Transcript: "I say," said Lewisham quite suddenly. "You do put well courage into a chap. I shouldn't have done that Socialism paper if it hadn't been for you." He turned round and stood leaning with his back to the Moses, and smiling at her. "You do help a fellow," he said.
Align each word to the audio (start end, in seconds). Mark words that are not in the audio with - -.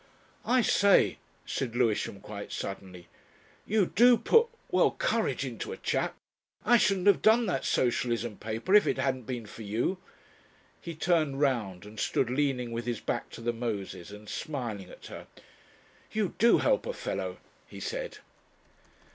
"I 0.47 0.63
say," 0.63 1.19
said 1.45 1.75
Lewisham 1.75 2.21
quite 2.21 2.51
suddenly. 2.51 3.07
"You 3.67 3.85
do 3.85 4.17
put 4.17 4.47
well 4.71 4.89
courage 4.89 5.45
into 5.45 5.71
a 5.71 5.77
chap. 5.77 6.15
I 6.65 6.77
shouldn't 6.77 7.05
have 7.05 7.21
done 7.21 7.45
that 7.45 7.65
Socialism 7.65 8.37
paper 8.39 8.73
if 8.73 8.87
it 8.87 8.97
hadn't 8.97 9.27
been 9.27 9.45
for 9.45 9.61
you." 9.61 9.99
He 10.81 10.95
turned 10.95 11.39
round 11.39 11.85
and 11.85 11.99
stood 11.99 12.31
leaning 12.31 12.71
with 12.71 12.87
his 12.87 12.99
back 12.99 13.29
to 13.29 13.41
the 13.41 13.53
Moses, 13.53 14.09
and 14.09 14.27
smiling 14.27 14.89
at 14.89 15.05
her. 15.05 15.27
"You 16.11 16.33
do 16.39 16.57
help 16.57 16.87
a 16.87 16.93
fellow," 16.93 17.37
he 17.67 17.79
said. 17.79 18.17